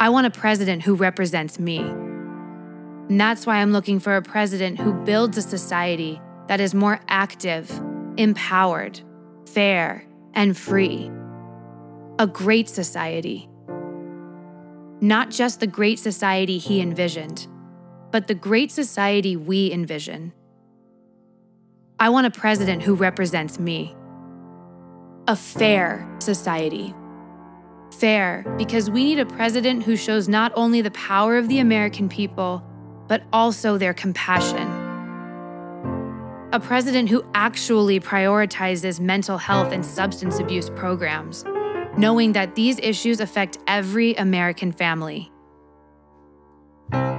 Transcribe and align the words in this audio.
I 0.00 0.08
want 0.08 0.26
a 0.26 0.30
president 0.30 0.80
who 0.80 0.94
represents 0.94 1.58
me. 1.58 1.76
And 1.76 3.20
that's 3.20 3.44
why 3.44 3.56
I'm 3.56 3.70
looking 3.70 4.00
for 4.00 4.16
a 4.16 4.22
president 4.22 4.80
who 4.80 4.94
builds 4.94 5.36
a 5.36 5.42
society 5.42 6.18
that 6.48 6.58
is 6.58 6.74
more 6.74 7.00
active, 7.08 7.70
empowered, 8.16 8.98
fair, 9.44 10.06
and 10.32 10.56
free. 10.56 11.10
A 12.18 12.26
great 12.26 12.70
society. 12.70 13.46
Not 15.02 15.30
just 15.30 15.60
the 15.60 15.66
great 15.66 15.98
society 15.98 16.56
he 16.56 16.80
envisioned, 16.80 17.46
but 18.10 18.26
the 18.26 18.34
great 18.34 18.72
society 18.72 19.36
we 19.36 19.70
envision. 19.70 20.32
I 21.98 22.08
want 22.08 22.26
a 22.26 22.30
president 22.30 22.80
who 22.80 22.94
represents 22.94 23.58
me. 23.58 23.94
A 25.28 25.36
fair 25.36 26.08
society. 26.20 26.94
Fair 28.00 28.46
because 28.56 28.88
we 28.88 29.04
need 29.04 29.18
a 29.18 29.26
president 29.26 29.82
who 29.82 29.94
shows 29.94 30.26
not 30.26 30.52
only 30.56 30.80
the 30.80 30.90
power 30.92 31.36
of 31.36 31.48
the 31.48 31.58
American 31.58 32.08
people, 32.08 32.64
but 33.08 33.22
also 33.30 33.76
their 33.76 33.92
compassion. 33.92 34.66
A 36.54 36.58
president 36.58 37.10
who 37.10 37.22
actually 37.34 38.00
prioritizes 38.00 39.00
mental 39.00 39.36
health 39.36 39.70
and 39.70 39.84
substance 39.84 40.38
abuse 40.38 40.70
programs, 40.70 41.44
knowing 41.98 42.32
that 42.32 42.54
these 42.54 42.78
issues 42.78 43.20
affect 43.20 43.58
every 43.66 44.14
American 44.14 44.72
family. 44.72 45.30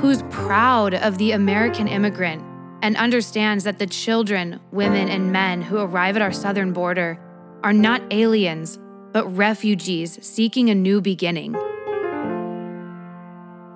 Who's 0.00 0.22
proud 0.24 0.94
of 0.94 1.18
the 1.18 1.30
American 1.30 1.86
immigrant 1.86 2.42
and 2.82 2.96
understands 2.96 3.62
that 3.62 3.78
the 3.78 3.86
children, 3.86 4.58
women, 4.72 5.08
and 5.08 5.30
men 5.30 5.62
who 5.62 5.78
arrive 5.78 6.16
at 6.16 6.22
our 6.22 6.32
southern 6.32 6.72
border 6.72 7.20
are 7.62 7.72
not 7.72 8.02
aliens, 8.12 8.78
but 9.14 9.24
refugees 9.36 10.18
seeking 10.20 10.68
a 10.68 10.74
new 10.74 11.00
beginning. 11.00 11.54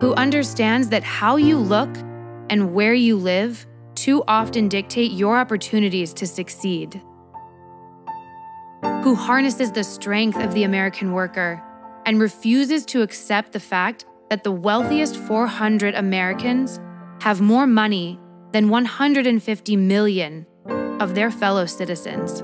Who 0.01 0.12
understands 0.15 0.88
that 0.88 1.05
how 1.05 1.37
you 1.37 1.56
look 1.56 1.88
and 2.51 2.74
where 2.74 2.93
you 2.93 3.16
live 3.16 3.65
too 3.95 4.24
often 4.27 4.68
dictate 4.68 5.12
your 5.12 5.38
opportunities 5.38 6.12
to 6.15 6.27
succeed. 6.27 7.01
Who 9.02 9.15
harnesses 9.15 9.71
the 9.71 9.85
strength 9.85 10.38
of 10.38 10.54
the 10.54 10.65
American 10.65 11.12
worker 11.12 11.62
and 12.05 12.21
refuses 12.21 12.84
to 12.87 13.02
accept 13.02 13.52
the 13.52 13.60
fact 13.60 14.07
that 14.30 14.43
the 14.43 14.52
wealthiest 14.52 15.16
400 15.16 15.95
Americans 15.95 16.80
have 17.21 17.40
more 17.40 17.66
money 17.66 18.18
than 18.51 18.68
150 18.68 19.77
million 19.77 20.46
of 21.01 21.15
their 21.15 21.30
fellow 21.30 21.66
citizens. 21.66 22.43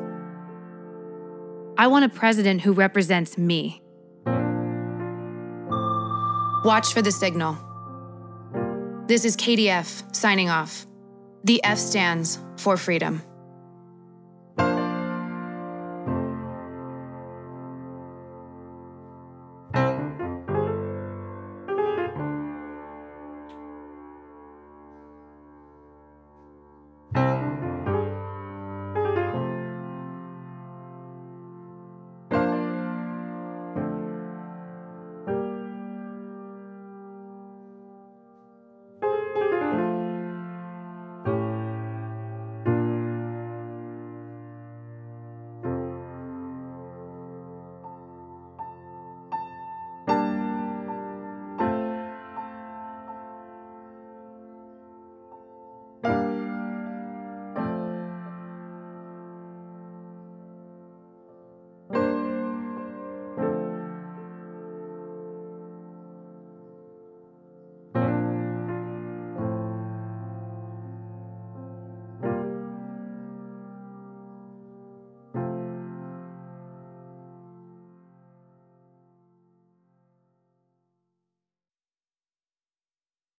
I 1.77 1.89
want 1.89 2.05
a 2.05 2.08
president 2.08 2.61
who 2.61 2.72
represents 2.72 3.36
me. 3.36 3.83
Watch 6.64 6.92
for 6.92 7.03
the 7.03 7.11
SGNL. 7.11 9.08
This 9.08 9.25
is 9.25 9.36
KDF 9.36 10.14
signing 10.14 10.48
off. 10.48 10.86
The 11.42 11.62
F 11.64 11.78
stands 11.78 12.39
for 12.58 12.77
freedom. 12.77 13.22